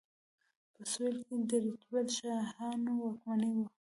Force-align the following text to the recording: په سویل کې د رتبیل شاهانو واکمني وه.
په 0.73 0.81
سویل 0.91 1.17
کې 1.27 1.37
د 1.49 1.51
رتبیل 1.65 2.07
شاهانو 2.17 2.91
واکمني 3.01 3.51
وه. 3.57 3.67